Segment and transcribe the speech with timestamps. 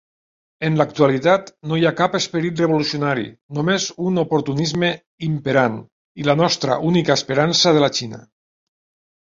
[0.69, 3.27] En l'actualitat, no hi ha cap esperit revolucionari,
[3.59, 4.91] només un oportunisme
[5.31, 5.77] imperant"
[6.23, 8.25] i "la nostra única esperança de la Xina.